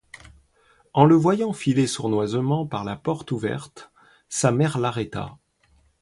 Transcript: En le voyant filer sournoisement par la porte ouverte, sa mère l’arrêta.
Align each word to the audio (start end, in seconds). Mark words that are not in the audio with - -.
En 0.93 1.05
le 1.05 1.13
voyant 1.13 1.53
filer 1.53 1.85
sournoisement 1.85 2.65
par 2.65 2.83
la 2.83 2.95
porte 2.95 3.31
ouverte, 3.33 3.91
sa 4.29 4.51
mère 4.51 4.79
l’arrêta. 4.79 5.37